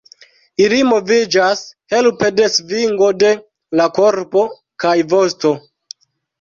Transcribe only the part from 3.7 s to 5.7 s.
la korpo kaj vosto.